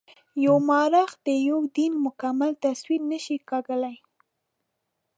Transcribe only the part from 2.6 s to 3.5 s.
تصویر نه شي